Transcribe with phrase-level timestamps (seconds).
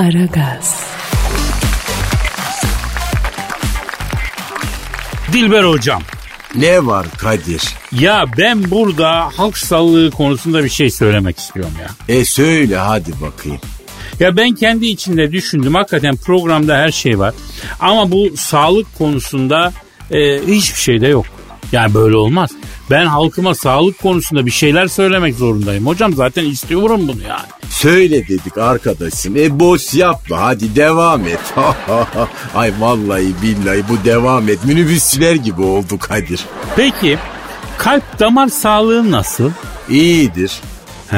[0.00, 0.86] Aragaz.
[5.32, 6.02] Dilber hocam.
[6.54, 7.62] Ne var Kadir?
[7.92, 12.16] Ya ben burada halk sağlığı konusunda bir şey söylemek istiyorum ya.
[12.16, 13.60] E söyle hadi bakayım.
[14.20, 15.74] Ya ben kendi içinde düşündüm.
[15.74, 17.34] Hakikaten programda her şey var.
[17.80, 19.72] Ama bu sağlık konusunda
[20.10, 21.26] e, hiçbir şey de yok.
[21.72, 22.50] Yani böyle olmaz.
[22.90, 25.86] Ben halkıma sağlık konusunda bir şeyler söylemek zorundayım.
[25.86, 27.48] Hocam zaten istiyorum bunu yani.
[27.70, 29.36] Söyle dedik arkadaşım.
[29.36, 31.54] E boş yapma hadi devam et.
[32.54, 34.64] Ay vallahi billahi bu devam et.
[34.64, 36.40] Minibüsçüler gibi oldu Kadir.
[36.76, 37.18] Peki
[37.78, 39.50] kalp damar sağlığı nasıl?
[39.90, 40.52] İyidir.
[41.10, 41.16] He,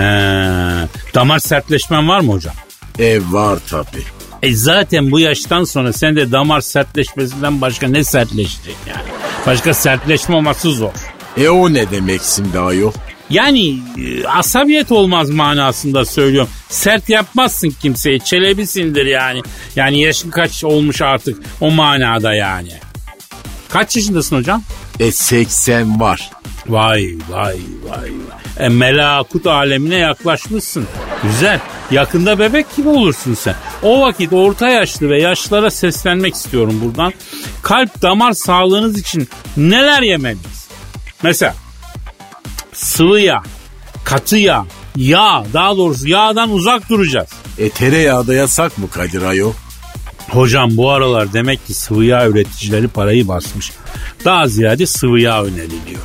[1.15, 2.55] damar sertleşmen var mı hocam?
[2.99, 4.03] E var tabi.
[4.43, 9.09] E zaten bu yaştan sonra sen de damar sertleşmesinden başka ne sertleşecek yani?
[9.47, 10.93] Başka sertleşme olması zor.
[11.37, 12.93] E o ne demek şimdi ayol?
[13.31, 16.51] Yani e, asabiyet olmaz manasında söylüyorum.
[16.69, 18.19] Sert yapmazsın kimseye.
[18.19, 19.43] Çelebisindir yani.
[19.77, 22.73] Yani yaşın kaç olmuş artık o manada yani.
[23.69, 24.63] Kaç yaşındasın hocam?
[25.01, 26.31] E 80 var.
[26.69, 27.57] Vay vay
[27.89, 28.11] vay vay.
[28.67, 30.87] E, melakut alemine yaklaşmışsın.
[31.23, 31.61] Güzel.
[31.91, 33.55] Yakında bebek gibi olursun sen.
[33.83, 37.13] O vakit orta yaşlı ve yaşlara seslenmek istiyorum buradan.
[37.63, 40.62] Kalp damar sağlığınız için neler yemeliyiz?
[41.23, 41.55] Mesela
[42.73, 43.43] sıvı yağ,
[44.05, 47.31] katı yağ, yağ daha doğrusu yağdan uzak duracağız.
[47.59, 49.53] E tereyağı da yasak mı Kadir ayol?
[50.31, 53.73] Hocam bu aralar demek ki sıvı yağ üreticileri parayı basmış.
[54.25, 56.03] Daha ziyade sıvı yağ öneriliyor.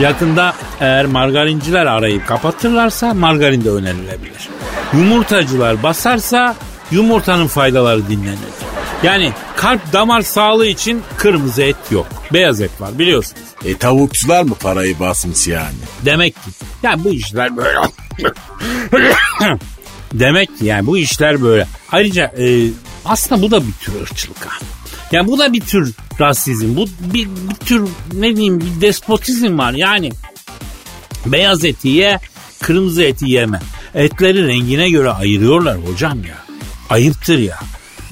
[0.00, 4.48] Yakında eğer margarinciler arayı kapatırlarsa margarin de önerilebilir.
[4.92, 6.56] Yumurtacılar basarsa
[6.90, 8.67] yumurtanın faydaları dinlenir.
[9.02, 12.06] Yani kalp damar sağlığı için kırmızı et yok.
[12.32, 13.42] Beyaz et var biliyorsunuz.
[13.64, 15.76] E tavukçular mı parayı basmış yani?
[16.04, 16.50] Demek ki
[16.82, 17.78] yani bu işler böyle.
[20.12, 21.66] Demek ki yani bu işler böyle.
[21.92, 22.70] Ayrıca e,
[23.04, 24.58] aslında bu da bir tür ırkçılık ha.
[25.12, 26.76] Yani bu da bir tür rasizm.
[26.76, 29.72] Bu bir, bir tür ne diyeyim bir despotizm var.
[29.72, 30.12] Yani
[31.26, 32.20] beyaz eti ye,
[32.60, 33.60] kırmızı eti yeme.
[33.94, 36.38] Etleri rengine göre ayırıyorlar hocam ya.
[36.90, 37.58] Ayıptır ya.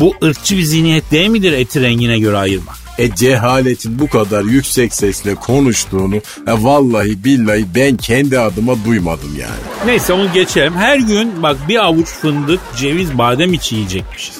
[0.00, 2.76] Bu ırkçı bir zihniyet değil midir eti rengine göre ayırmak?
[2.98, 9.86] E cehaletin bu kadar yüksek sesle konuştuğunu e, vallahi billahi ben kendi adıma duymadım yani.
[9.86, 10.74] Neyse onu geçelim.
[10.74, 14.34] Her gün bak bir avuç fındık, ceviz, badem içi yiyecekmişiz.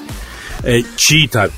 [0.65, 1.53] E, çiğ tabii.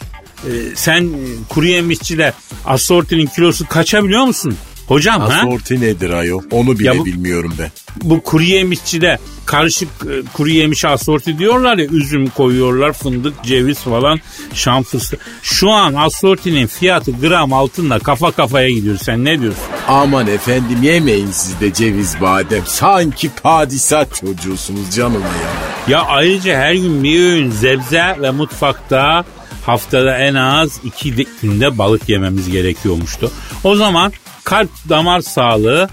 [0.45, 1.11] E, sen
[1.49, 2.33] kuru yemişçiler
[2.65, 4.55] asortinin kilosu kaça biliyor musun?
[4.89, 5.27] Hocam ha?
[5.27, 6.43] Asorti nedir ayol?
[6.51, 7.71] Onu bile Ya bu- bilmiyorum ben.
[8.03, 14.21] Bu kuru yemişçide karışık e, kuru yemiş asorti diyorlar ya üzüm koyuyorlar fındık ceviz falan
[14.55, 15.19] şam fıstığı.
[15.43, 19.63] Şu an asortinin fiyatı gram altında kafa kafaya gidiyor sen ne diyorsun?
[19.89, 22.63] Aman efendim yemeyin siz de ceviz badem.
[22.67, 25.99] Sanki padişah çocuğusunuz canım ya.
[25.99, 29.25] Ya ayrıca her gün bir öğün zebze ve mutfakta
[29.67, 33.31] haftada en az iki de- günde balık yememiz gerekiyormuştu.
[33.65, 34.13] O zaman
[34.49, 35.89] kalp damar sağlığı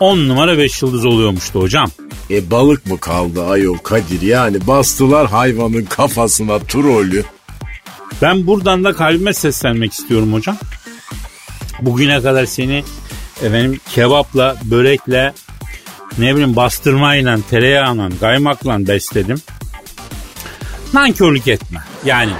[0.00, 1.90] 10 numara 5 yıldız oluyormuştu hocam.
[2.30, 7.24] E balık mı kaldı ayol Kadir yani bastılar hayvanın kafasına trolü.
[8.22, 10.56] Ben buradan da kalbime seslenmek istiyorum hocam.
[11.80, 12.84] Bugüne kadar seni
[13.42, 15.32] efendim kebapla, börekle,
[16.18, 19.38] ne bileyim bastırmayla, tereyağıyla, kaymakla besledim.
[20.94, 21.80] Nankörlük etme.
[22.04, 22.32] Yani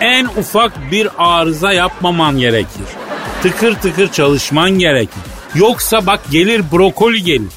[0.00, 3.01] en ufak bir arıza yapmaman gerekir.
[3.42, 5.22] Tıkır tıkır çalışman gerekir.
[5.54, 7.48] Yoksa bak gelir brokoli gelir.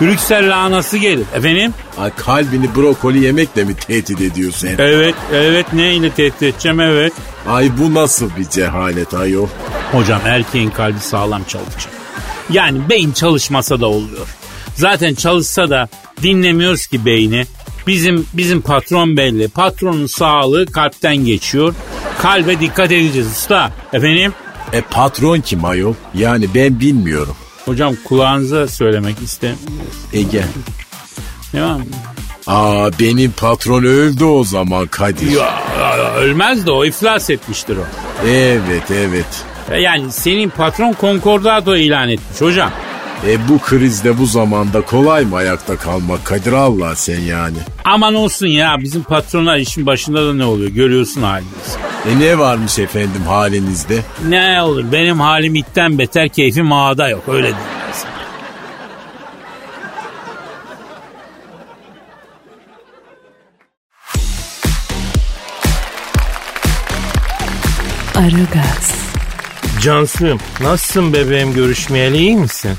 [0.00, 1.26] Brüksel lahanası gelir.
[1.34, 1.74] Efendim?
[1.98, 4.68] Ay kalbini brokoli yemekle mi tehdit ediyorsun?
[4.78, 7.12] Evet, evet neyle tehdit edeceğim evet.
[7.48, 9.48] Ay bu nasıl bir cehalet ayol?
[9.92, 11.92] Hocam erkeğin kalbi sağlam çalışacak.
[12.50, 14.26] Yani beyin çalışmasa da oluyor.
[14.74, 15.88] Zaten çalışsa da
[16.22, 17.44] dinlemiyoruz ki beyni.
[17.86, 19.48] Bizim bizim patron belli.
[19.48, 21.74] Patronun sağlığı kalpten geçiyor.
[22.22, 23.72] Kalbe dikkat edeceğiz usta.
[23.92, 24.32] Efendim?
[24.74, 25.94] E patron kim ayol?
[26.14, 27.36] Yani ben bilmiyorum.
[27.64, 29.56] Hocam kulağınıza söylemek istem.
[30.12, 30.44] Ege.
[31.54, 31.80] Ne var?
[32.46, 35.30] Aa benim patron öldü o zaman Kadir.
[35.30, 37.84] Ya, ya, ölmez de o iflas etmiştir o.
[38.28, 39.44] Evet evet.
[39.70, 42.70] E, Yani senin patron konkordato ilan etmiş hocam.
[43.28, 47.56] E bu krizde bu zamanda kolay mı ayakta kalmak Kadir Allah sen yani.
[47.84, 51.78] Aman olsun ya bizim patronlar işin başında da ne oluyor görüyorsun halimizi.
[52.10, 54.00] E ne varmış efendim halinizde?
[54.28, 57.52] Ne olur benim halim itten beter keyfim ağda yok öyle
[57.92, 58.14] sana.
[68.26, 68.94] Aragaz,
[69.82, 72.70] Cansu'yum nasılsın bebeğim görüşmeyeli iyi misin?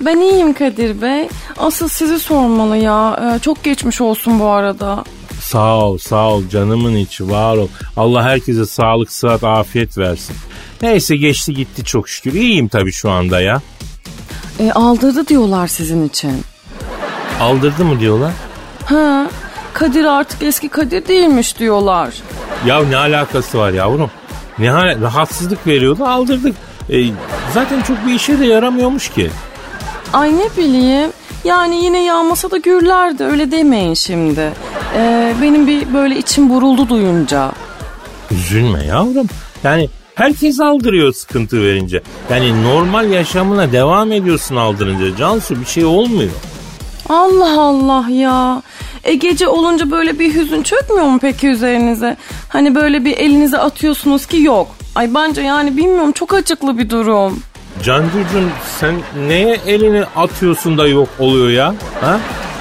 [0.00, 1.28] Ben iyiyim Kadir Bey.
[1.58, 3.20] Asıl sizi sormalı ya.
[3.36, 5.04] Ee, çok geçmiş olsun bu arada.
[5.40, 7.68] Sağ ol sağ ol canımın içi var ol.
[7.96, 10.36] Allah herkese sağlık sıhhat afiyet versin.
[10.82, 12.32] Neyse geçti gitti çok şükür.
[12.32, 13.60] İyiyim tabii şu anda ya.
[14.58, 16.32] E, aldırdı diyorlar sizin için.
[17.40, 18.32] Aldırdı mı diyorlar?
[18.84, 19.26] Ha,
[19.72, 22.14] Kadir artık eski Kadir değilmiş diyorlar.
[22.66, 24.10] Ya ne alakası var yavrum?
[24.58, 26.56] Ne rahatsızlık veriyordu aldırdık.
[26.90, 26.96] E,
[27.54, 29.30] zaten çok bir işe de yaramıyormuş ki.
[30.12, 31.10] Ay ne bileyim.
[31.44, 34.52] Yani yine yağmasa da gürlerdi öyle demeyin şimdi.
[34.96, 37.52] E, benim bir böyle içim buruldu duyunca.
[38.30, 39.26] Üzülme yavrum.
[39.64, 42.02] Yani herkes aldırıyor sıkıntı verince.
[42.30, 45.16] Yani normal yaşamına devam ediyorsun aldırınca.
[45.16, 46.30] Cansu bir şey olmuyor.
[47.08, 48.62] Allah Allah ya.
[49.04, 52.16] E gece olunca böyle bir hüzün çökmüyor mu peki üzerinize?
[52.48, 54.68] Hani böyle bir elinize atıyorsunuz ki yok.
[54.94, 57.42] Ay bence yani bilmiyorum çok acıklı bir durum.
[57.82, 58.48] Cancucuğum
[58.80, 58.94] sen
[59.28, 61.74] neye elini atıyorsun da yok oluyor ya?
[62.00, 62.20] Ha?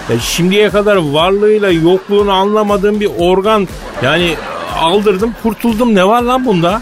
[0.09, 3.67] Ya şimdiye kadar varlığıyla yokluğunu anlamadığım bir organ
[4.03, 4.35] yani
[4.79, 6.81] aldırdım kurtuldum ne var lan bunda?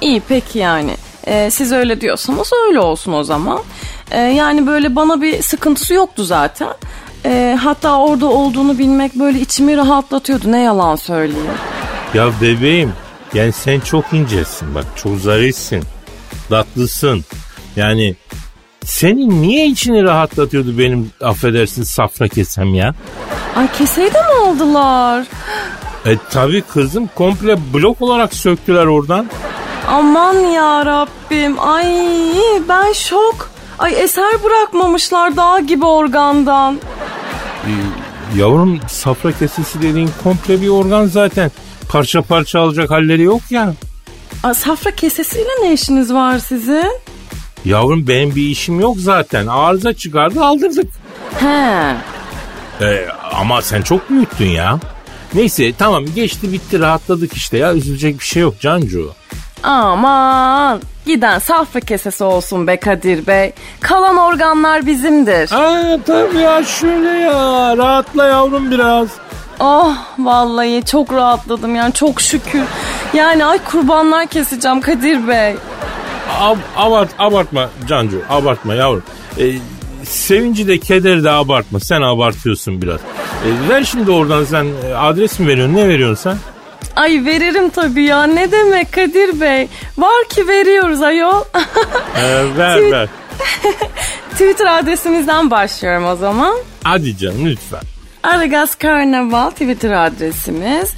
[0.00, 0.96] İyi peki yani.
[1.26, 3.60] E, siz öyle diyorsanız öyle olsun o zaman.
[4.10, 6.68] E, yani böyle bana bir sıkıntısı yoktu zaten.
[7.24, 11.46] E, hatta orada olduğunu bilmek böyle içimi rahatlatıyordu ne yalan söyleyeyim.
[12.14, 12.92] Ya bebeğim
[13.34, 15.82] yani sen çok incesin bak çok zarifsin
[16.48, 17.24] tatlısın
[17.76, 18.14] yani
[18.84, 22.94] senin niye içini rahatlatıyordu benim affedersin safra kesem ya?
[23.56, 25.26] Ay keseyi de mi aldılar?
[26.06, 29.26] E tabi kızım komple blok olarak söktüler oradan.
[29.88, 31.60] Aman ya Rabbim.
[31.60, 31.86] Ay
[32.68, 33.50] ben şok.
[33.78, 36.78] Ay eser bırakmamışlar dağ gibi organdan.
[38.36, 41.50] Yavrum safra kesesi dediğin komple bir organ zaten.
[41.88, 43.74] Parça parça alacak halleri yok ya.
[44.42, 46.92] Aa, safra kesesiyle ne işiniz var sizin?
[47.64, 49.46] Yavrum benim bir işim yok zaten.
[49.46, 50.86] Arıza çıkardı aldırdık.
[51.40, 51.94] He.
[52.80, 54.78] E, ama sen çok büyüttün ya.
[55.34, 59.12] Neyse tamam geçti bitti rahatladık işte ya üzülecek bir şey yok Cancu.
[59.62, 63.52] Aman giden safra kesesi olsun be Kadir Bey.
[63.80, 65.52] Kalan organlar bizimdir.
[65.52, 69.08] Aa tabii ya şöyle ya rahatla yavrum biraz.
[69.60, 72.62] Oh vallahi çok rahatladım yani çok şükür.
[73.14, 75.56] Yani ay kurbanlar keseceğim Kadir Bey.
[76.40, 79.02] Ab, abart, abartma Cancu abartma yavrum.
[79.38, 79.44] E,
[80.04, 83.00] sevinci de kederi de abartma sen abartıyorsun biraz.
[83.00, 86.36] E, ver şimdi oradan sen e, adres mi veriyorsun ne veriyorsun sen?
[86.96, 89.68] Ay veririm tabii ya ne demek Kadir Bey.
[89.98, 91.42] Var ki veriyoruz ayol.
[92.16, 93.08] E, ver ver.
[94.32, 96.56] Twitter adresimizden başlıyorum o zaman.
[96.84, 97.80] Hadi canım lütfen.
[98.22, 100.92] Aragaz Karnaval Twitter adresimiz.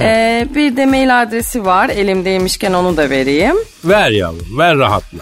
[0.00, 1.88] Ee, bir de mail adresi var.
[1.88, 3.56] Elimdeymişken onu da vereyim.
[3.84, 5.18] Ver yavrum ver rahatla.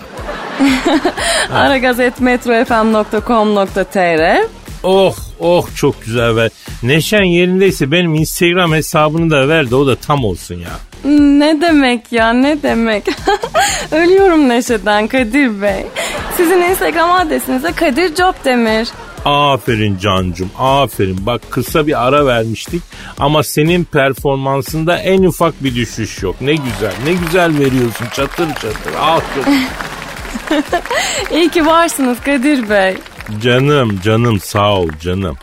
[1.58, 4.46] aragaz.metrofm.com.tr
[4.82, 6.50] Oh oh çok güzel ver.
[6.82, 10.70] Neşen yerindeyse benim Instagram hesabını da ver de o da tam olsun ya.
[11.14, 13.04] Ne demek ya ne demek?
[13.92, 15.86] Ölüyorum neşeden Kadir Bey.
[16.36, 18.88] Sizin Instagram adresinize Kadir Copdemir.
[19.24, 21.26] Aferin Cancım aferin.
[21.26, 22.82] Bak kısa bir ara vermiştik
[23.18, 26.36] ama senin performansında en ufak bir düşüş yok.
[26.40, 28.92] Ne güzel ne güzel veriyorsun çatır çatır.
[29.00, 29.66] Aferin.
[31.32, 32.96] İyi ki varsınız Kadir Bey.
[33.42, 35.36] canım canım sağ ol canım.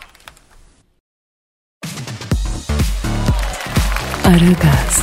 [4.24, 5.02] Aragaz.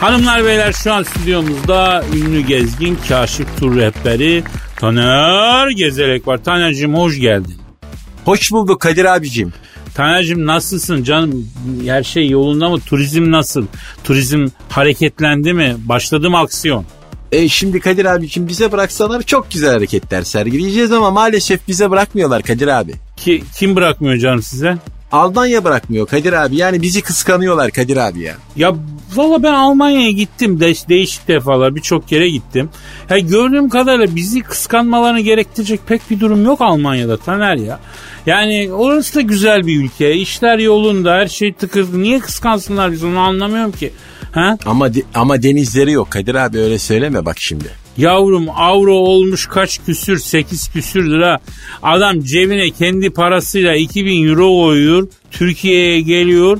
[0.00, 4.44] Hanımlar beyler şu an stüdyomuzda ünlü gezgin kaşif tur rehberi
[4.78, 6.44] Taner Gezerek var.
[6.44, 7.56] Taner'cim hoş geldin.
[8.24, 9.52] Hoş bulduk Kadir abicim.
[9.94, 11.48] Taner'cim nasılsın canım?
[11.86, 12.80] Her şey yolunda mı?
[12.80, 13.66] Turizm nasıl?
[14.04, 15.76] Turizm hareketlendi mi?
[15.78, 16.84] Başladı mı aksiyon?
[17.32, 22.68] E şimdi Kadir abicim bize bıraksalar çok güzel hareketler sergileyeceğiz ama maalesef bize bırakmıyorlar Kadir
[22.68, 22.92] abi.
[23.16, 24.78] Ki kim bırakmıyor canım size?
[25.12, 26.56] Almanya bırakmıyor Kadir abi.
[26.56, 28.34] Yani bizi kıskanıyorlar Kadir abi ya.
[28.56, 28.74] Ya
[29.14, 32.70] valla ben Almanya'ya gittim de, değişik defalar birçok kere gittim.
[33.10, 37.80] Ya gördüğüm kadarıyla bizi kıskanmalarını gerektirecek pek bir durum yok Almanya'da Taner ya.
[38.26, 40.14] Yani orası da güzel bir ülke.
[40.14, 41.86] İşler yolunda her şey tıkır.
[42.02, 43.92] Niye kıskansınlar biz onu anlamıyorum ki.
[44.32, 44.58] Ha?
[44.66, 47.68] Ama de- ama denizleri yok Kadir abi öyle söyleme bak şimdi.
[47.98, 51.38] Yavrum avro olmuş kaç küsür 8 küsür lira.
[51.82, 55.08] Adam cebine kendi parasıyla 2000 euro koyuyor.
[55.30, 56.58] Türkiye'ye geliyor.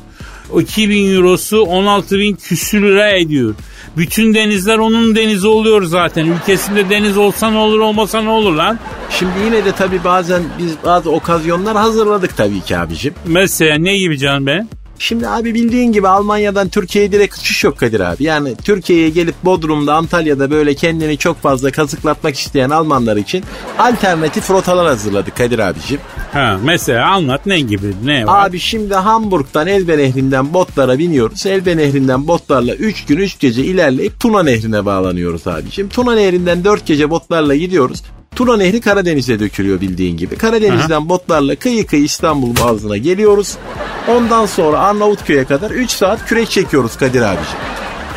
[0.53, 3.55] O 2000 eurosu 16 bin küsür lira ediyor.
[3.97, 6.27] Bütün denizler onun denizi oluyor zaten.
[6.27, 8.79] Ülkesinde deniz olsa ne olur olmasa ne olur lan?
[9.11, 13.15] Şimdi yine de tabii bazen biz bazı okazyonlar hazırladık tabii ki abicim.
[13.27, 14.67] Mesela ne gibi canım be?
[14.99, 18.25] Şimdi abi bildiğin gibi Almanya'dan Türkiye'ye direkt uçuş yok Kadir abi.
[18.25, 23.45] Yani Türkiye'ye gelip Bodrum'da, Antalya'da böyle kendini çok fazla kazıklatmak isteyen Almanlar için
[23.79, 26.01] alternatif rotalar hazırladık Kadir abicim.
[26.33, 28.47] Ha, mesela anlat ne gibi ne var?
[28.47, 31.47] Abi şimdi Hamburg'dan Elbe Nehri'nden botlara biniyoruz.
[31.47, 35.89] Elbe Nehri'nden botlarla 3 gün 3 gece ilerleyip Tuna Nehri'ne bağlanıyoruz abicim.
[35.89, 38.03] Tuna Nehri'nden 4 gece botlarla gidiyoruz.
[38.37, 40.37] Tuna Nehri Karadeniz'e dökülüyor bildiğin gibi.
[40.37, 43.57] Karadeniz'den botlarla kıyı kıyı İstanbul Boğazı'na geliyoruz.
[44.09, 47.59] Ondan sonra Arnavutköy'e kadar 3 saat kürek çekiyoruz Kadir abiciğim.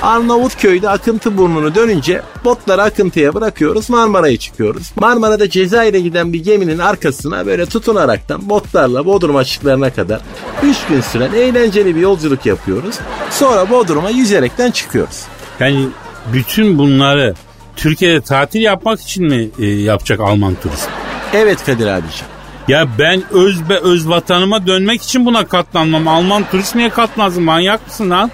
[0.01, 4.91] Arnavutköy'de akıntı burnunu dönünce botları akıntıya bırakıyoruz Marmara'ya çıkıyoruz.
[4.95, 10.21] Marmara'da Cezayir'e giden bir geminin arkasına böyle tutunaraktan botlarla Bodrum açıklarına kadar
[10.63, 12.95] 3 gün süren eğlenceli bir yolculuk yapıyoruz.
[13.29, 15.23] Sonra Bodrum'a yüzerekten çıkıyoruz.
[15.59, 15.87] Yani
[16.33, 17.35] bütün bunları
[17.81, 20.89] Türkiye'de tatil yapmak için mi e, yapacak Alman turist?
[21.33, 22.25] Evet Kadir abiciğim.
[22.67, 26.07] Ya ben öz be öz vatanıma dönmek için buna katlanmam.
[26.07, 27.43] Alman turist niye katmazsın?
[27.43, 28.31] Manyak mısın lan?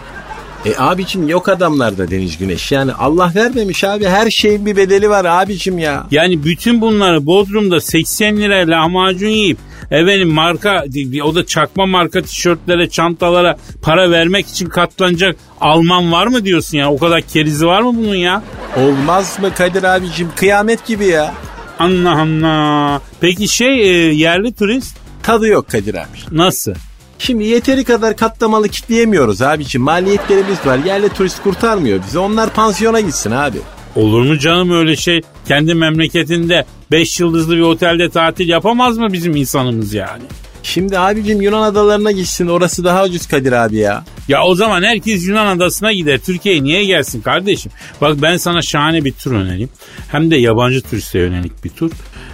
[0.68, 2.72] E abicim yok adamlarda Deniz Güneş.
[2.72, 6.08] Yani Allah vermemiş abi her şeyin bir bedeli var abicim ya.
[6.12, 9.58] Yani bütün bunları Bodrum'da 80 liraya lahmacun yiyip
[9.92, 10.86] efendim marka
[11.24, 16.92] o da çakma marka tişörtlere çantalara para vermek için katlanacak Alman var mı diyorsun ya?
[16.92, 18.44] O kadar kerizi var mı bunun ya?
[18.78, 21.34] Olmaz mı Kadir abicim kıyamet gibi ya.
[21.80, 23.02] Allah Allah.
[23.22, 26.08] Peki şey e, yerli turist Tadı yok Kadir abi.
[26.32, 26.74] nasıl?
[27.20, 29.82] Şimdi yeteri kadar katlamalı kitleyemiyoruz abicim.
[29.82, 30.78] Maliyetlerimiz var.
[30.86, 32.20] Yerli turist kurtarmıyor bizi.
[32.20, 33.58] Onlar pansiyona gitsin abi.
[33.96, 35.22] Olur mu canım öyle şey?
[35.48, 40.24] Kendi memleketinde 5 yıldızlı bir otelde tatil yapamaz mı bizim insanımız yani?
[40.64, 42.48] Şimdi abicim Yunan adalarına gitsin.
[42.48, 44.04] Orası daha ucuz Kadir abi ya.
[44.28, 46.20] Ya o zaman herkes Yunan adasına gider.
[46.20, 47.72] Türkiye'ye niye gelsin kardeşim?
[48.02, 49.70] Bak ben sana şahane bir tur önereyim.
[50.12, 51.92] Hem de yabancı turiste yönelik bir tur.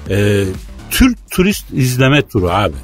[0.09, 0.43] Ee,
[0.91, 2.75] Türk turist izleme turu abi.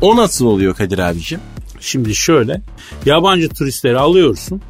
[0.00, 1.40] O nasıl oluyor Kadir abicim?
[1.80, 2.60] Şimdi şöyle
[3.06, 4.62] yabancı turistleri alıyorsun.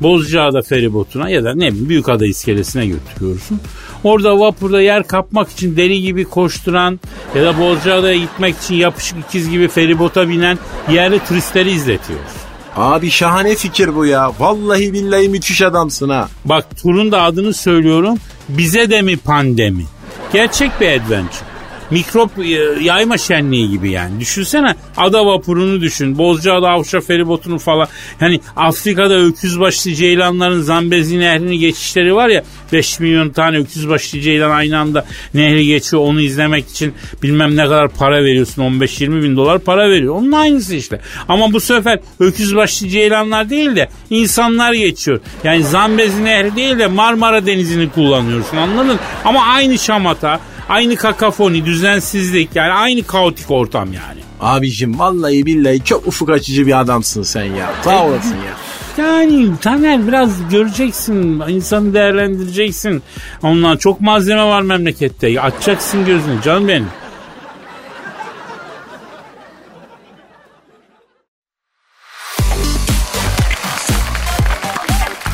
[0.00, 3.60] Bozcaada feribotuna ya da ne bileyim Büyükada iskelesine götürüyorsun.
[4.04, 7.00] Orada vapurda yer kapmak için deli gibi koşturan
[7.34, 10.58] ya da Bozcaada'ya gitmek için yapışık ikiz gibi feribota binen
[10.90, 12.32] yerli turistleri izletiyoruz.
[12.76, 14.32] Abi şahane fikir bu ya.
[14.38, 16.28] Vallahi billahi müthiş adamsın ha.
[16.44, 18.18] Bak turun da adını söylüyorum.
[18.48, 19.84] Bize de mi pandemi?
[20.32, 21.51] Gerçek bir adventure.
[21.92, 22.42] Mikrop e,
[22.82, 24.20] yayma şenliği gibi yani.
[24.20, 26.18] Düşünsene ada vapurunu düşün.
[26.18, 27.88] Bozcaada Avşa feribotunu falan.
[28.20, 32.42] Yani Afrika'da öküz başlı ceylanların Zambezi nehrini geçişleri var ya.
[32.72, 36.02] 5 milyon tane öküz başlı ceylan aynı anda nehri geçiyor.
[36.02, 38.62] Onu izlemek için bilmem ne kadar para veriyorsun.
[38.62, 40.14] 15-20 bin dolar para veriyor.
[40.14, 41.00] Onun aynısı işte.
[41.28, 45.20] Ama bu sefer öküz başlı ceylanlar değil de insanlar geçiyor.
[45.44, 48.98] Yani Zambezi nehri değil de Marmara Denizi'ni kullanıyorsun anladın?
[49.24, 50.40] Ama aynı şamata,
[50.72, 54.20] aynı kakafoni, düzensizlik yani aynı kaotik ortam yani.
[54.40, 57.72] Abicim vallahi billahi çok ufuk açıcı bir adamsın sen ya.
[57.84, 58.56] Sağ olasın ya.
[59.04, 63.02] Yani Taner biraz göreceksin, insanı değerlendireceksin.
[63.42, 65.40] Ondan çok malzeme var memlekette.
[65.40, 66.88] Açacaksın gözünü canım benim.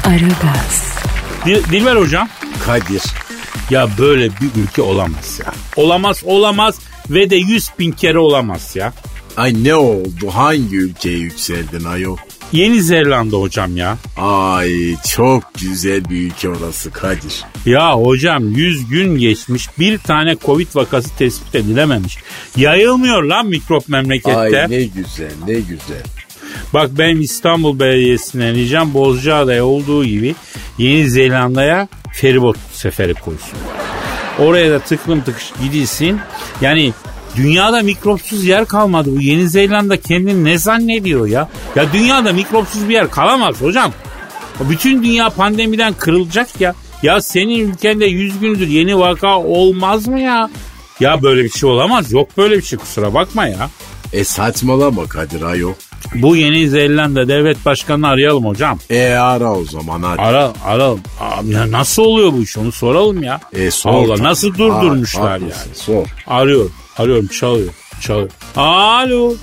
[0.05, 0.99] Aragaz,
[1.45, 2.29] Dil, Dilber hocam.
[2.67, 3.03] Kadir.
[3.71, 5.53] Ya böyle bir ülke olamaz ya.
[5.77, 6.79] Olamaz olamaz
[7.11, 8.93] ve de yüz bin kere olamaz ya.
[9.37, 10.31] Ay ne oldu?
[10.33, 12.17] Hangi ülkeye yükseldin ayol?
[12.53, 13.99] Yeni Zelanda hocam ya.
[14.17, 17.45] Ay çok güzel bir ülke orası Kadir.
[17.67, 22.19] Ya hocam 100 gün geçmiş bir tane Covid vakası tespit edilememiş.
[22.57, 24.39] Yayılmıyor lan mikrop memlekette.
[24.39, 26.03] Ay ne güzel ne güzel.
[26.75, 30.35] Bak ben İstanbul Belediyesi'ne ricam Bozcaada'ya olduğu gibi
[30.79, 31.89] Yeni Zelanda'ya
[32.21, 33.59] feribot seferi koysun.
[34.39, 36.21] Oraya da tıklım tıkış gidilsin.
[36.61, 36.93] Yani
[37.37, 39.11] dünyada mikropsuz yer kalmadı.
[39.17, 41.49] Bu Yeni Zelanda kendini ne zannediyor ya?
[41.77, 43.93] Ya dünyada mikropsuz bir yer kalamaz hocam.
[44.61, 46.75] Bütün dünya pandemiden kırılacak ya.
[47.03, 50.51] Ya senin ülkende 100 gündür yeni vaka olmaz mı ya?
[51.01, 52.13] Ya böyle bir şey olamaz.
[52.13, 53.71] Yok böyle bir şey kusura bakma ya.
[54.13, 55.73] E saçmalama Kadir ayol.
[56.15, 58.79] Bu Yeni Zelanda devlet başkanını arayalım hocam.
[58.91, 60.21] E ara o zaman hadi.
[60.21, 61.01] Ara aralım.
[61.21, 63.41] Abi ya nasıl oluyor bu iş onu soralım ya.
[63.53, 63.91] E sor.
[63.91, 65.77] Allah nasıl durdurmuşlar Haklısın, yani.
[65.77, 66.07] Sor.
[66.27, 66.73] Arıyorum.
[66.99, 67.73] Arıyorum çalıyor.
[68.01, 68.31] Çalıyor.
[68.57, 69.35] Alo.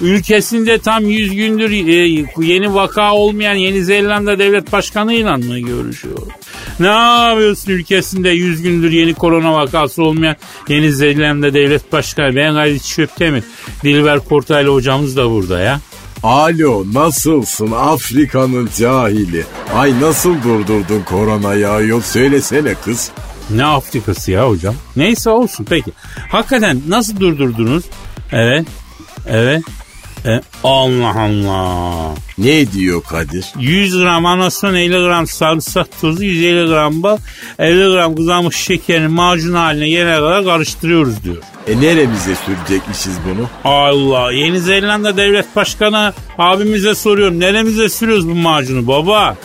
[0.00, 6.26] Ülkesinde tam 100 gündür e, yeni vaka olmayan Yeni Zelanda devlet başkanıyla mı görüşüyor?
[6.80, 10.36] Ne yapıyorsun ülkesinde 100 gündür yeni korona vakası olmayan
[10.68, 12.36] Yeni Zelanda devlet başkanı?
[12.36, 13.44] Ben Halit Şöptemir.
[13.84, 15.80] Dilber Kortaylı hocamız da burada ya.
[16.22, 19.44] Alo nasılsın Afrika'nın cahili?
[19.74, 23.10] Ay nasıl durdurdun koronayı ayol söylesene kız.
[23.50, 24.74] Ne Afrikası ya hocam?
[24.96, 25.92] Neyse olsun peki.
[26.30, 27.84] Hakikaten nasıl durdurdunuz?
[28.32, 28.66] Evet.
[29.28, 29.62] Evet.
[30.26, 32.14] E, Allah Allah.
[32.38, 33.44] Ne diyor Kadir?
[33.58, 37.18] 100 gram anason 50 gram sarımsak tozu 150 gram bal
[37.58, 41.36] 50 gram kızarmış şekerini macun haline gelene kadar karıştırıyoruz diyor.
[41.68, 43.48] E neremize sürecekmişiz bunu?
[43.64, 49.36] Allah Yeni Zelanda devlet başkanı abimize soruyorum neremize sürüyoruz bu macunu baba?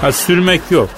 [0.00, 0.90] Ha sürmek yok.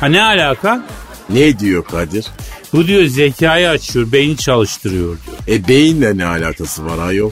[0.00, 0.86] Ha ne alaka?
[1.28, 2.26] Ne diyor Kadir?
[2.74, 5.58] Bu diyor zekayı açıyor, beyni çalıştırıyor diyor.
[5.58, 7.30] E beyinle ne alakası var ayol?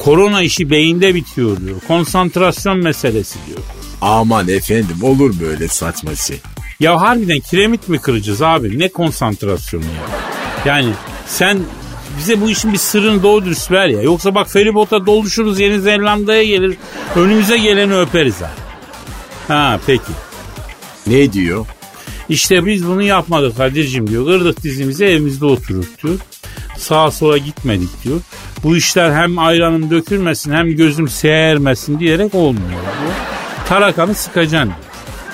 [0.00, 1.76] Korona işi beyinde bitiyor diyor.
[1.88, 3.58] Konsantrasyon meselesi diyor.
[4.00, 6.40] Aman efendim olur mu öyle saçma şey?
[6.80, 8.78] Ya harbiden kiremit mi kıracağız abi?
[8.78, 10.18] Ne konsantrasyonu ya?
[10.64, 10.92] Yani
[11.26, 11.58] sen
[12.18, 14.02] bize bu işin bir sırrını doğru dürüst ver ya.
[14.02, 16.76] Yoksa bak feribota doluşuruz Yeni Zelanda'ya gelir.
[17.16, 18.50] Önümüze geleni öperiz ha.
[19.48, 20.12] Ha peki.
[21.06, 21.66] Ne diyor?
[22.28, 24.26] İşte biz bunu yapmadık Kadir'cim diyor.
[24.26, 26.18] Kırdık dizimizi evimizde oturur diyor.
[26.78, 28.20] Sağa sola gitmedik diyor.
[28.64, 32.80] Bu işler hem ayranım dökülmesin hem gözüm seğermesin diyerek olmuyor.
[33.68, 34.72] Tarakanı sıkacaksın.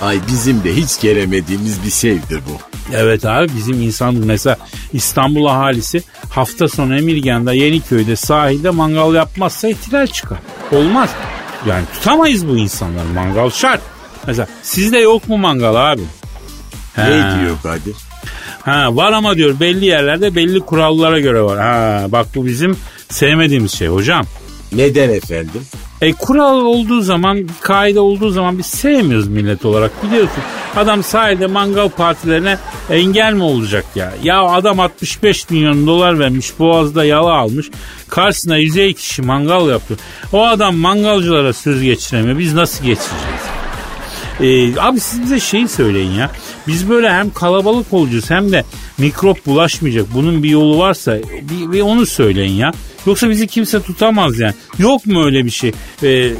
[0.01, 2.61] Ay bizim de hiç gelemediğimiz bir şeydir bu.
[2.97, 4.57] Evet abi bizim insanlık mesela
[4.93, 10.39] İstanbul ahalisi hafta sonu Emirgan'da Yeniköy'de sahilde mangal yapmazsa ihtilal çıkar.
[10.73, 11.11] Olmaz.
[11.69, 13.81] Yani tutamayız bu insanlar mangal şart.
[14.27, 16.03] Mesela sizde yok mu mangal abi?
[16.99, 17.39] Ne Ha.
[17.41, 17.95] diyor Kadir?
[18.63, 21.59] Ha var ama diyor belli yerlerde belli kurallara göre var.
[21.59, 22.77] Ha bak bu bizim
[23.11, 24.25] sevmediğimiz şey hocam.
[24.73, 25.63] Neden efendim?
[26.01, 30.43] E kural olduğu zaman, kaide olduğu zaman biz sevmiyoruz millet olarak biliyorsun.
[30.77, 32.59] Adam sahilde mangal partilerine
[32.91, 34.13] engel mi olacak ya?
[34.23, 37.71] Ya adam 65 milyon dolar vermiş boğazda yala almış.
[38.09, 40.01] Karşısına 150 kişi mangal yapıyor.
[40.33, 42.39] O adam mangalcılara söz geçiremiyor.
[42.39, 43.56] Biz nasıl geçireceğiz?
[44.41, 46.31] Ee, abi siz bize şeyi söyleyin ya.
[46.67, 48.65] Biz böyle hem kalabalık olacağız hem de
[48.99, 50.07] mikrop bulaşmayacak.
[50.15, 52.73] Bunun bir yolu varsa bir, bir onu söyleyin ya.
[53.07, 54.55] Yoksa bizi kimse tutamaz yani.
[54.79, 55.73] Yok mu öyle bir şey?
[56.03, 56.31] Ee,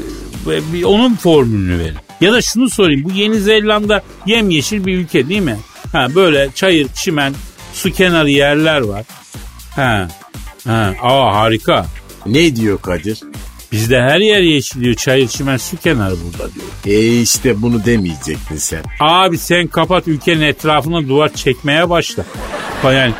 [0.73, 1.97] bir onun formülünü verin.
[2.21, 3.03] Ya da şunu sorayım.
[3.03, 5.57] Bu Yeni Zelanda yemyeşil bir ülke değil mi?
[5.91, 7.33] Ha böyle çayır, çimen,
[7.73, 9.05] su kenarı yerler var.
[9.75, 10.07] Ha.
[10.67, 10.93] Ha.
[11.01, 11.85] Aa harika.
[12.25, 13.19] Ne diyor Kadir?
[13.71, 14.95] Bizde her yer yeşil diyor.
[14.95, 16.97] Çayır, çimen, su kenarı burada diyor.
[16.97, 18.83] E işte bunu demeyecektin sen.
[18.99, 22.23] Abi sen kapat ülkenin etrafına duvar çekmeye başla.
[22.83, 23.13] Yani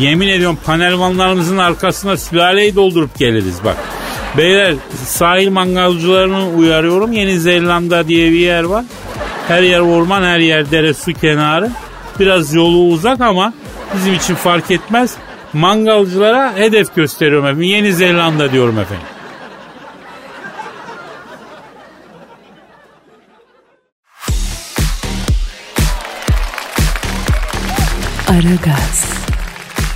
[0.00, 3.76] yemin ediyorum panel vanlarımızın arkasına sülaleyi doldurup geliriz bak.
[4.36, 4.74] Beyler
[5.06, 7.12] sahil mangalcılarını uyarıyorum.
[7.12, 8.84] Yeni Zelanda diye bir yer var.
[9.48, 11.70] Her yer orman, her yer dere, su kenarı.
[12.20, 13.52] Biraz yolu uzak ama
[13.94, 15.14] bizim için fark etmez.
[15.52, 17.62] Mangalcılara hedef gösteriyorum efendim.
[17.62, 19.06] Yeni Zelanda diyorum efendim.
[28.38, 29.04] Aragaz,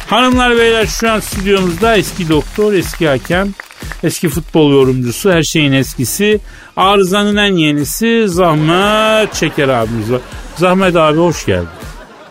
[0.07, 3.55] Hanımlar beyler şu an stüdyomuzda eski doktor, eski hakem,
[4.03, 6.41] eski futbol yorumcusu, her şeyin eskisi,
[6.77, 10.21] arızanın en yenisi Zahmet Çeker abimiz var.
[10.57, 11.69] Zahmet abi hoş geldin.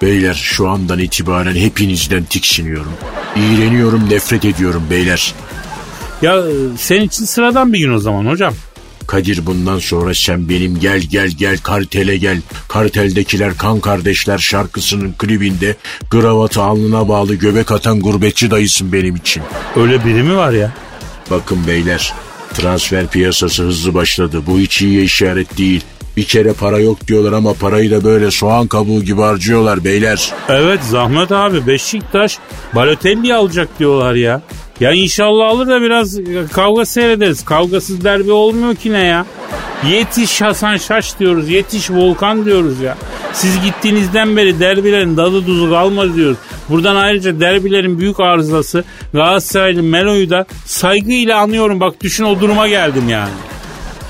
[0.02, 2.94] Beyler şu andan itibaren hepinizden tiksiniyorum.
[3.36, 5.34] İğreniyorum, nefret ediyorum beyler.
[6.22, 8.54] Ya e, senin için sıradan bir gün o zaman hocam.
[9.12, 12.42] Kadir bundan sonra sen benim gel gel gel kartele gel.
[12.68, 15.76] Karteldekiler kan kardeşler şarkısının klibinde
[16.10, 19.44] kravatı alnına bağlı göbek atan gurbetçi dayısın benim için.
[19.76, 20.74] Öyle biri mi var ya?
[21.32, 22.14] Bakın beyler
[22.54, 24.42] transfer piyasası hızlı başladı.
[24.48, 25.84] Bu hiç iyiye işaret değil.
[26.18, 30.32] Bir kere para yok diyorlar ama parayı da böyle soğan kabuğu gibi harcıyorlar beyler.
[30.50, 32.38] Evet Zahmet abi Beşiktaş
[32.76, 34.42] Balotelli alacak diyorlar ya.
[34.80, 37.46] Ya inşallah alır da biraz e, kavga seyrederiz.
[37.46, 39.26] Kavgasız derbi olmuyor ki ne ya?
[39.90, 41.50] Yetiş Hasan Şaş diyoruz.
[41.50, 42.98] Yetiş Volkan diyoruz ya.
[43.34, 46.38] Siz gittiğinizden beri derbilerin dadı duzu kalmadı diyoruz.
[46.70, 51.80] Buradan ayrıca derbilerin büyük arızası Galatasaraylı Melo'yu da saygıyla anıyorum.
[51.80, 53.32] Bak düşün o duruma geldim yani.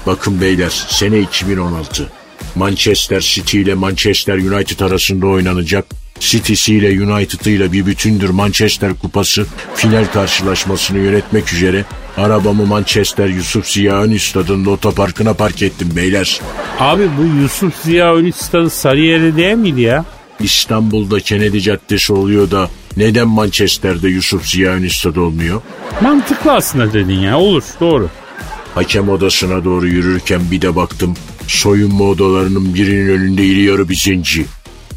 [0.05, 2.09] Bakın beyler sene 2016.
[2.55, 5.85] Manchester City ile Manchester United arasında oynanacak.
[6.19, 11.85] City'si ile United'ıyla bir bütündür Manchester Kupası final karşılaşmasını yönetmek üzere
[12.17, 16.41] arabamı Manchester Yusuf Ziya Ön otoparkına park ettim beyler.
[16.79, 20.05] Abi bu Yusuf Ziya Ünlü Stadı Sarıyer'de değil miydi ya?
[20.39, 25.61] İstanbul'da Kennedy Caddesi oluyor da neden Manchester'de Yusuf Ziya Ön olmuyor?
[26.01, 28.09] Mantıklı aslında dedin ya olur doğru.
[28.75, 31.13] Hakem odasına doğru yürürken bir de baktım.
[31.47, 34.45] Soyunma odalarının birinin önünde iri yarı bir zenci.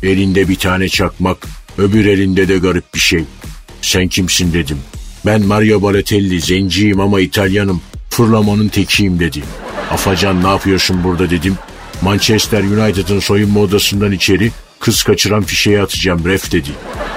[0.02, 1.46] Elinde bir tane çakmak,
[1.78, 3.24] öbür elinde de garip bir şey.
[3.82, 4.78] Sen kimsin dedim.
[5.26, 7.80] Ben Mario Balotelli, zenciyim ama İtalyanım.
[8.10, 9.42] Fırlamanın tekiyim dedi.
[9.90, 11.54] Afacan ne yapıyorsun burada dedim.
[12.02, 16.70] Manchester United'ın soyunma odasından içeri kız kaçıran fişeği atacağım ref dedi.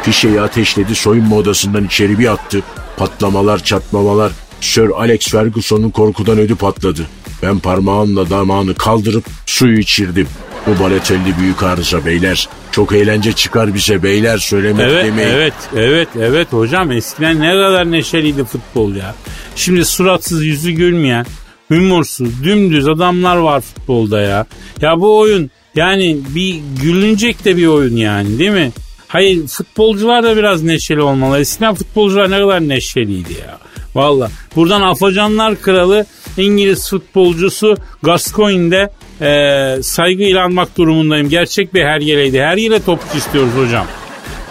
[0.04, 2.62] Fişeği ateşledi soyunma odasından içeri bir attı.
[2.98, 7.08] Patlamalar çatmamalar Sir Alex Ferguson'un korkudan ödü patladı.
[7.44, 10.28] Ben parmağımla damağını kaldırıp suyu içirdim.
[10.68, 12.50] Bu baletelli büyük arıza beyler.
[12.72, 15.30] Çok eğlence çıkar bize beyler söylemek Evet, demeyin.
[15.30, 16.92] evet, evet, evet hocam.
[16.92, 19.16] Eskiden ne kadar neşeliydi futbol ya.
[19.56, 21.26] Şimdi suratsız, yüzü gülmeyen,
[21.68, 24.46] humorsuz, dümdüz adamlar var futbolda ya.
[24.82, 28.72] Ya bu oyun yani bir gülünecek de bir oyun yani değil mi?
[29.08, 31.40] Hayır futbolcular da biraz neşeli olmalı.
[31.40, 33.58] Eskiden futbolcular ne kadar neşeliydi ya.
[33.98, 34.32] Valla.
[34.56, 36.06] Buradan Afacanlar Kralı
[36.38, 41.30] İngiliz futbolcusu Gascoigne'de e, saygıyla anmak durumundayım.
[41.30, 42.42] Gerçek bir hergeleydi.
[42.42, 43.88] Her yere topçu istiyoruz hocam.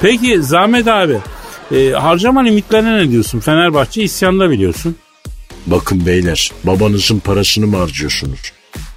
[0.02, 1.16] Peki Zahmet abi
[1.74, 3.40] e, harcama limitlerine ne diyorsun?
[3.40, 4.96] Fenerbahçe isyanda biliyorsun.
[5.66, 8.40] Bakın beyler babanızın parasını mı harcıyorsunuz?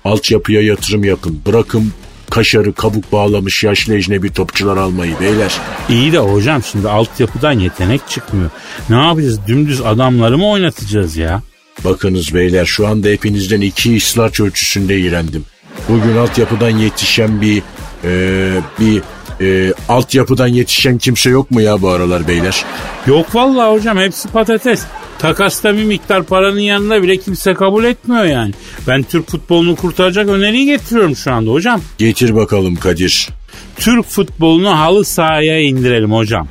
[0.05, 1.41] Altyapıya yatırım yapın.
[1.45, 1.91] Bırakın
[2.29, 5.53] kaşarı kabuk bağlamış yaşlı ecnebi topçular almayı beyler.
[5.89, 8.49] İyi de hocam şimdi altyapıdan yetenek çıkmıyor.
[8.89, 9.39] Ne yapacağız?
[9.47, 11.41] Dümdüz adamları mı oynatacağız ya?
[11.85, 15.45] Bakınız beyler şu anda hepinizden iki islaç ölçüsünde iğrendim.
[15.89, 17.63] Bugün altyapıdan yetişen bir
[18.03, 19.01] e, bir
[19.41, 22.65] e, altyapıdan yetişen kimse yok mu ya bu aralar beyler?
[23.07, 24.83] Yok vallahi hocam hepsi patates.
[25.19, 28.53] Takasta bir miktar paranın yanında bile kimse kabul etmiyor yani.
[28.87, 31.81] Ben Türk futbolunu kurtaracak öneriyi getiriyorum şu anda hocam.
[31.97, 33.29] Getir bakalım Kadir.
[33.77, 36.47] Türk futbolunu halı sahaya indirelim hocam.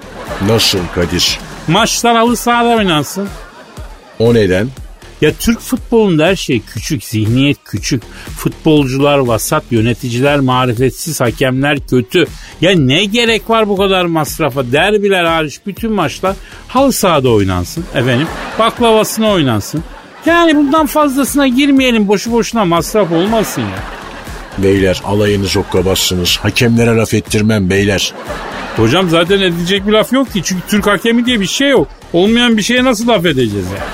[0.48, 1.38] Nasıl Kadir?
[1.68, 3.29] Maçlar halı sahada oynansın.
[4.18, 4.68] O neden?
[5.20, 8.02] Ya Türk futbolunda her şey küçük, zihniyet küçük.
[8.37, 12.26] Futbolcular vasat, yöneticiler marifetsiz, hakemler kötü.
[12.61, 14.72] Ya ne gerek var bu kadar masrafa?
[14.72, 16.37] Derbiler hariç bütün maçlar
[16.68, 18.26] halı sahada oynansın efendim.
[18.59, 19.83] Baklavasına oynansın.
[20.26, 23.78] Yani bundan fazlasına girmeyelim boşu boşuna masraf olmasın ya.
[24.59, 26.38] Beyler alayınız okkabassınız.
[26.42, 28.14] Hakemlere laf ettirmem beyler.
[28.76, 30.42] Hocam zaten edilecek bir laf yok ki.
[30.44, 31.88] Çünkü Türk hakemi diye bir şey yok.
[32.12, 33.87] Olmayan bir şeye nasıl laf edeceğiz ya?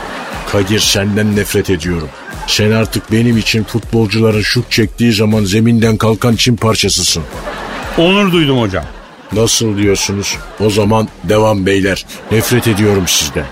[0.54, 2.08] Kadir senden nefret ediyorum.
[2.46, 7.22] Sen artık benim için futbolcuların şut çektiği zaman zeminden kalkan çim parçasısın.
[7.98, 8.84] Onur duydum hocam.
[9.32, 10.36] Nasıl diyorsunuz?
[10.60, 12.06] O zaman devam beyler.
[12.32, 13.46] Nefret ediyorum sizden.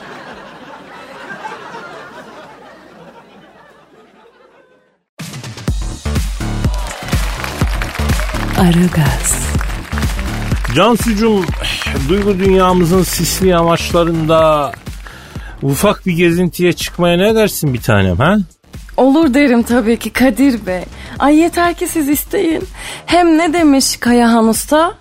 [8.58, 9.46] Aragaz,
[10.76, 11.44] Cansucuğum
[12.08, 14.72] duygu dünyamızın sisli yamaçlarında
[15.62, 18.36] ufak bir gezintiye çıkmaya ne dersin bir tanem ha?
[18.96, 20.82] Olur derim tabii ki Kadir Bey.
[21.18, 22.64] Ay yeter ki siz isteyin.
[23.06, 24.94] Hem ne demiş Kayahan Usta?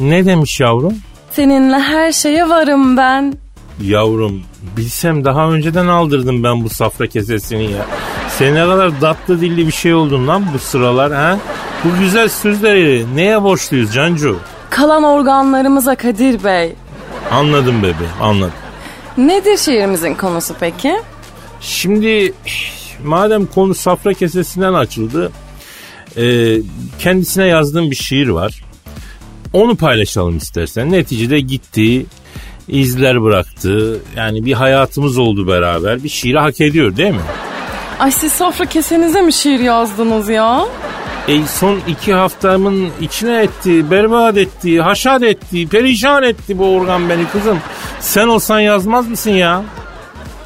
[0.00, 0.94] Ne demiş yavrum?
[1.30, 3.34] Seninle her şeye varım ben.
[3.82, 4.42] Yavrum
[4.76, 7.86] bilsem daha önceden aldırdım ben bu safra kesesini ya.
[8.38, 11.38] Sen ne kadar tatlı dilli bir şey oldun lan bu sıralar ha?
[11.84, 14.38] Bu güzel sözleri neye borçluyuz Cancu?
[14.70, 16.72] Kalan organlarımıza Kadir Bey.
[17.30, 18.52] Anladım bebe anladım.
[19.18, 20.96] Nedir şiirimizin konusu peki?
[21.60, 22.32] Şimdi
[23.04, 25.32] madem konu safra kesesinden açıldı
[26.16, 26.56] e,
[26.98, 28.62] kendisine yazdığım bir şiir var.
[29.52, 30.92] Onu paylaşalım istersen.
[30.92, 32.06] Neticede gitti,
[32.68, 34.00] izler bıraktı.
[34.16, 36.04] Yani bir hayatımız oldu beraber.
[36.04, 37.20] Bir şiiri hak ediyor değil mi?
[37.98, 40.66] Ay siz sofra kesenize mi şiir yazdınız ya?
[41.28, 47.28] E son iki haftamın içine etti, berbat etti, haşat etti, perişan etti bu organ beni
[47.28, 47.58] kızım.
[48.00, 49.62] Sen olsan yazmaz mısın ya?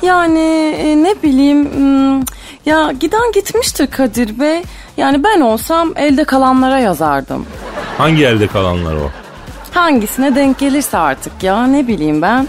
[0.02, 2.20] Yani e, ne bileyim hmm,
[2.66, 4.62] ya giden gitmiştir Kadir Bey.
[4.96, 7.46] Yani ben olsam elde kalanlara yazardım.
[7.98, 9.10] Hangi elde kalanlar o?
[9.74, 12.46] Hangisine denk gelirse artık ya ne bileyim ben.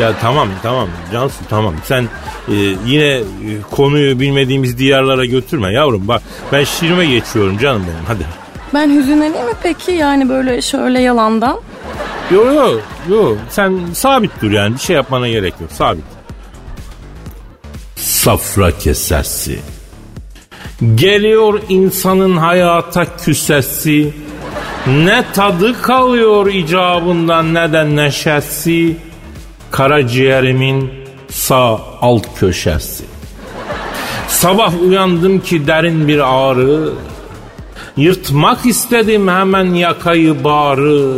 [0.00, 2.08] Ya tamam tamam Cansu tamam sen
[2.48, 2.54] e,
[2.86, 3.22] yine e,
[3.70, 8.26] konuyu bilmediğimiz diyarlara götürme yavrum bak ben şiirime geçiyorum canım benim hadi.
[8.74, 11.60] Ben hüzünleneyim mi peki yani böyle şöyle yalandan?
[12.30, 12.80] Yo yo
[13.10, 16.04] yo sen sabit dur yani bir şey yapmana gerek yok sabit.
[17.96, 19.58] Safra kesesi.
[20.94, 24.12] Geliyor insanın hayata küsesi.
[24.86, 28.96] Ne tadı kalıyor icabından ne de neşesi.
[29.76, 30.90] Karaciğerimin
[31.28, 33.04] sağ alt köşesi.
[34.28, 36.92] Sabah uyandım ki derin bir ağrı.
[37.96, 41.14] Yırtmak istedim hemen yakayı bağrı.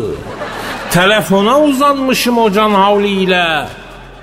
[0.90, 3.66] Telefona uzanmışım hocan havliyle.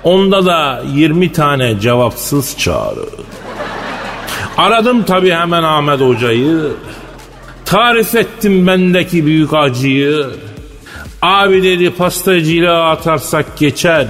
[0.04, 3.06] Onda da 20 tane cevapsız çağrı.
[4.56, 6.72] Aradım tabii hemen Ahmet Hoca'yı.
[7.64, 10.26] Tarif ettim bendeki büyük acıyı.
[11.22, 14.06] Abi dedi pastacıyla atarsak geçer.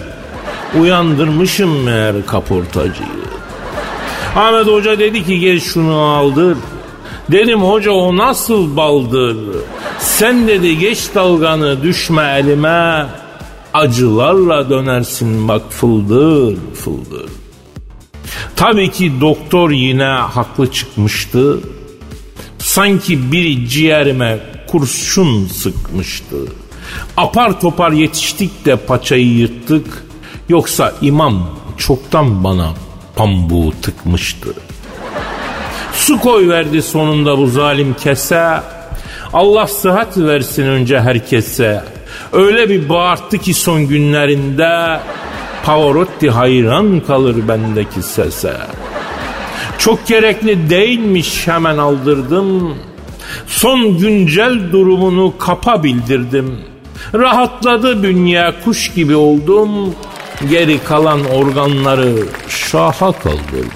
[0.80, 3.08] Uyandırmışım meğer kaportacıyı.
[4.36, 6.58] Ahmet Hoca dedi ki gel şunu aldır.
[7.32, 9.36] Dedim hoca o nasıl baldır?
[9.98, 13.06] Sen dedi geç dalganı düşme elime.
[13.74, 17.30] Acılarla dönersin bak fıldır fıldır.
[18.56, 21.60] Tabii ki doktor yine haklı çıkmıştı.
[22.58, 26.36] Sanki biri ciğerime kurşun sıkmıştı.
[27.16, 30.05] Apar topar yetiştik de paçayı yırttık.
[30.48, 32.72] Yoksa imam çoktan bana
[33.16, 34.48] pambuğu tıkmıştı.
[35.92, 38.60] Su koy verdi sonunda bu zalim kese.
[39.32, 41.84] Allah sıhhat versin önce herkese.
[42.32, 45.00] Öyle bir bağırttı ki son günlerinde
[45.64, 48.56] Pavarotti hayran kalır bendeki sese.
[49.78, 52.74] Çok gerekli değilmiş hemen aldırdım.
[53.46, 56.60] Son güncel durumunu kapa bildirdim.
[57.14, 59.94] Rahatladı dünya kuş gibi oldum.
[60.44, 62.14] Geri kalan organları
[62.48, 63.70] şaha kaldırdım.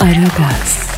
[0.00, 0.90] Aragaz,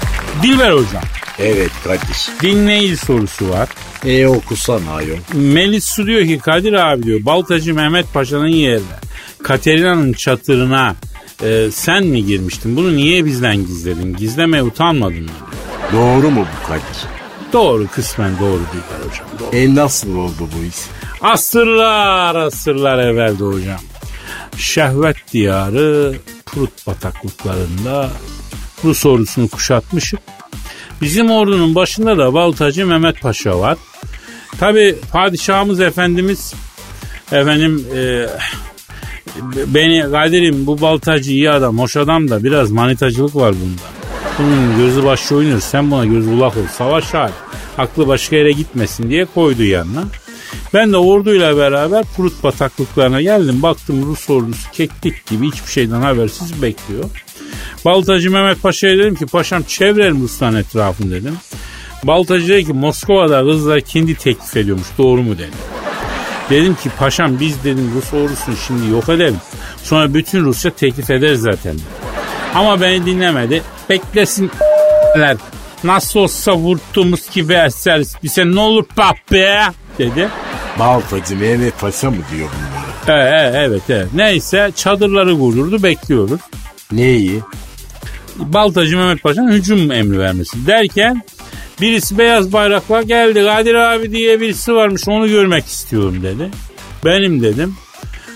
[0.43, 1.03] Dilber hocam
[1.39, 2.29] Evet Kadir.
[2.43, 3.69] dinleyici sorusu var.
[4.07, 5.17] E okusana ayol.
[5.35, 8.97] Melis Su diyor ki Kadir abi diyor Baltacı Mehmet Paşa'nın yerine
[9.43, 10.95] Katerina'nın çatırına
[11.43, 12.77] e, sen mi girmiştin?
[12.77, 14.17] Bunu niye bizden gizledin?
[14.17, 15.31] Gizlemeye utanmadın mı?
[15.93, 17.15] Doğru mu bu Kadir?
[17.53, 19.27] Doğru kısmen doğru Dilber hocam.
[19.41, 19.57] Doğru.
[19.57, 20.75] E nasıl oldu bu iş?
[21.21, 23.81] Asırlar asırlar evvelde hocam.
[24.57, 26.15] Şehvet diyarı
[26.47, 28.11] Prut bataklıklarında
[28.85, 30.19] Rus ordusunu kuşatmışım.
[31.01, 33.79] Bizim ordunun başında da Baltacı Mehmet Paşa var.
[34.59, 36.55] Tabi padişahımız efendimiz
[37.33, 38.27] efendim e,
[39.67, 43.83] beni Kadir'im bu baltacı iyi adam hoş adam da biraz manitacılık var bunda.
[44.39, 47.33] Bunun gözü başı oynuyor sen buna göz kulak ol savaş hali.
[47.79, 50.05] Aklı başka yere gitmesin diye koydu yanına.
[50.75, 53.63] Ben de orduyla beraber Prut bataklıklarına geldim.
[53.63, 57.05] Baktım Rus ordusu keklik gibi hiçbir şeyden habersiz bekliyor.
[57.85, 61.37] Baltacı Mehmet Paşa'ya dedim ki paşam çevrelim Rusların etrafını dedim.
[62.05, 65.74] Baltacı dedi ki Moskova'da kızlar kendi teklif ediyormuş doğru mu dedi.
[66.51, 69.37] Dedim ki paşam biz dedim Rus ordusunu şimdi yok edelim.
[69.83, 71.77] Sonra bütün Rusya teklif eder zaten.
[72.55, 73.63] Ama beni dinlemedi.
[73.91, 74.51] Beklesin
[75.85, 78.17] Nasıl olsa vurttuğumuz gibi eseriz.
[78.23, 79.63] Bize ne olur pap be
[79.99, 80.29] dedi.
[80.79, 83.21] Baltacı Mehmet Paşa mı diyor bunları?
[83.21, 84.09] E, e, evet evet.
[84.15, 86.41] Neyse çadırları vururdu bekliyoruz.
[86.93, 87.41] Neyi?
[88.37, 90.67] Baltacı Mehmet Paşa'nın hücum emri vermesi.
[90.67, 91.23] Derken
[91.81, 93.45] birisi beyaz bayrakla geldi.
[93.45, 96.51] Kadir abi diye birisi varmış onu görmek istiyorum dedi.
[97.05, 97.75] Benim dedim.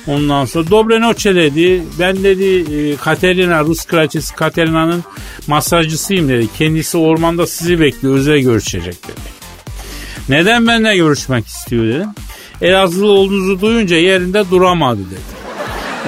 [0.06, 1.82] Ondan sonra Dobre Noche dedi.
[1.98, 5.04] Ben dedi e, Katerina Rus kraliçesi Katerina'nın
[5.46, 6.48] masajcısıyım dedi.
[6.58, 9.38] Kendisi ormanda sizi bekliyor özel görüşecek dedi.
[10.28, 12.08] Neden benimle görüşmek istiyor dedim.
[12.60, 15.38] Elazığlı olduğunuzu duyunca yerinde duramadı dedi.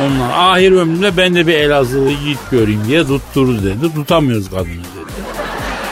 [0.00, 3.94] Onlar ahir ömrümde ben de bir Elazığlı yiğit göreyim diye tutturdu dedi.
[3.94, 4.99] Tutamıyoruz kadını dedi.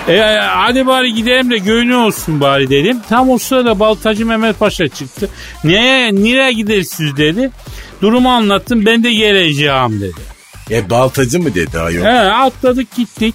[0.09, 2.99] E, hadi bari gidelim de göğünü olsun bari dedim.
[3.09, 5.29] Tam o sırada Baltacı Mehmet Paşa çıktı.
[5.65, 7.51] Neye, nereye gidersiniz dedi.
[8.03, 10.21] Durumu anlattım ben de geleceğim dedi.
[10.71, 12.05] E baltacı mı dedi ayol?
[12.05, 13.35] He, atladık gittik.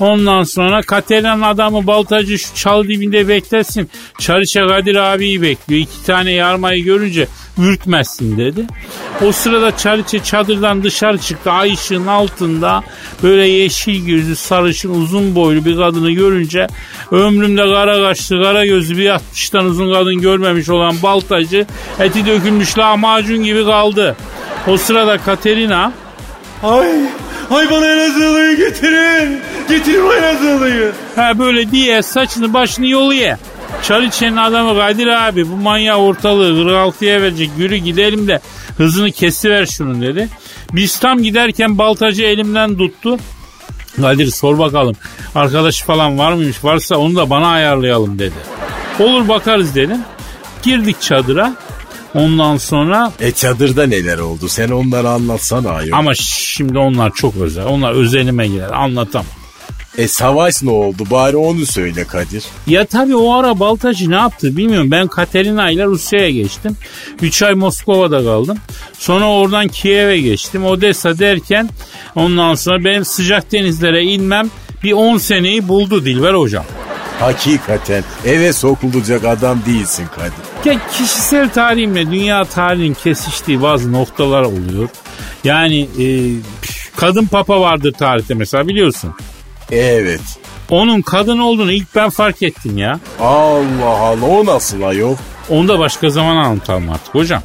[0.00, 3.90] Ondan sonra Katerina'nın adamı baltacı şu çal dibinde beklesin.
[4.18, 5.82] Çariçe Kadir abiyi bekliyor.
[5.82, 8.66] İki tane yarmayı görünce ürkmezsin dedi.
[9.26, 11.50] O sırada Çariçe çadırdan dışarı çıktı.
[11.50, 12.82] Ay ışığın altında
[13.22, 16.66] böyle yeşil gözlü sarışın uzun boylu bir kadını görünce
[17.10, 21.66] ömrümde kara kaşlı kara gözlü bir 60'tan uzun kadın görmemiş olan baltacı
[21.98, 24.16] eti dökülmüş lahmacun gibi kaldı.
[24.66, 25.92] O sırada Katerina
[26.62, 26.88] Ay,
[27.50, 29.40] ay bana Elazığlı'yı getirin.
[29.68, 30.92] Getirin o Elazığlı'yı.
[31.16, 33.38] Ha böyle diye saçını başını yoluya.
[33.82, 38.40] Çariçe'nin adamı Kadir abi bu manyağı ortalığı 46'ya verecek yürü gidelim de
[38.76, 40.28] hızını kesiver şunun dedi.
[40.72, 43.18] Biz tam giderken baltacı elimden tuttu.
[44.00, 44.96] Kadir sor bakalım
[45.34, 48.34] arkadaşı falan var mıymış varsa onu da bana ayarlayalım dedi.
[49.00, 49.98] Olur bakarız dedim.
[50.62, 51.52] Girdik çadıra.
[52.14, 54.48] Ondan sonra E çadırda neler oldu?
[54.48, 55.98] Sen onları anlatsana ayol.
[55.98, 57.66] ama şimdi onlar çok özel.
[57.66, 59.26] Onlar özelime girer anlatamam.
[59.98, 61.02] E savaş ne oldu?
[61.10, 62.44] Bari onu söyle Kadir.
[62.66, 64.90] Ya tabii o ara Baltacı ne yaptı bilmiyorum.
[64.90, 66.76] Ben Katerina ile Rusya'ya geçtim.
[67.22, 68.58] 3 ay Moskova'da kaldım.
[68.98, 70.64] Sonra oradan Kiev'e geçtim.
[70.64, 71.68] Odessa derken
[72.14, 74.50] ondan sonra benim sıcak denizlere inmem
[74.84, 76.64] bir 10 seneyi buldu Dilber hocam.
[77.20, 80.72] Hakikaten eve sokulacak adam değilsin Kadir.
[80.72, 84.88] Ya kişisel tarihimle dünya tarihinin kesiştiği bazı noktalar oluyor.
[85.44, 86.06] Yani e,
[86.96, 89.14] kadın papa vardır tarihte mesela biliyorsun.
[89.70, 90.20] Evet.
[90.70, 93.00] Onun kadın olduğunu ilk ben fark ettim ya.
[93.20, 95.16] Allah Allah o nasıl ayol?
[95.48, 97.42] Onu da başka zaman anlatalım artık hocam.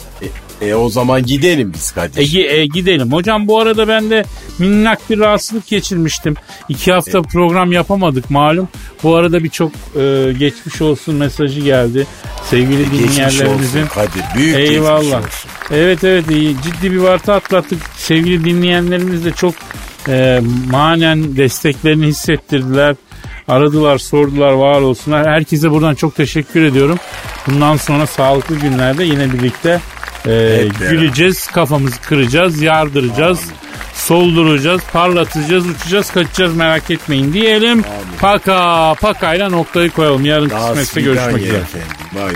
[0.62, 2.36] E, E o zaman gidelim biz Kadir.
[2.38, 3.12] E, e, gidelim.
[3.12, 4.24] Hocam bu arada ben de
[4.60, 6.36] minnak bir rahatsızlık geçirmiştim.
[6.70, 8.68] İki hafta program yapamadık malum.
[9.04, 12.08] Bu arada birçok e, geçmiş olsun mesajı geldi.
[12.50, 13.80] Sevgili E, Geçmiş dinleyenlerimizin.
[13.82, 14.22] olsun Kadir.
[14.36, 15.18] Büyük geçmiş Eyvallah.
[15.20, 15.50] olsun.
[15.72, 16.56] Evet evet iyi.
[16.64, 17.80] ciddi bir varta atlattık.
[17.98, 19.54] Sevgili dinleyenlerimiz de çok
[20.08, 20.42] e,
[20.72, 22.96] manen desteklerini hissettirdiler.
[23.48, 25.28] Aradılar, sordular, var olsunlar.
[25.28, 26.98] Herkese buradan çok teşekkür ediyorum.
[27.48, 29.80] Bundan sonra sağlıklı günlerde yine birlikte
[30.26, 30.90] e, beraber.
[30.90, 33.40] güleceğiz, kafamızı kıracağız, yardıracağız,
[33.94, 37.84] solduracağız, parlatacağız, uçacağız, kaçacağız merak etmeyin diyelim.
[38.20, 40.26] Paka, pakayla noktayı koyalım.
[40.26, 41.58] Yarın Daha kısmetse görüşmek üzere.
[41.58, 41.88] efendim.
[42.14, 42.34] Vay.